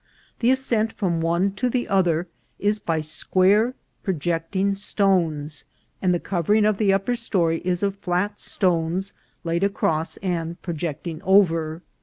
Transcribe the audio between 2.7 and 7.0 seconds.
by square projecting stones, and the cov ering of the